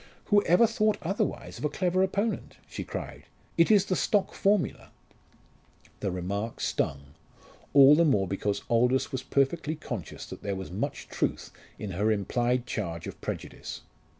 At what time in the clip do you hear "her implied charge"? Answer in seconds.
11.91-13.05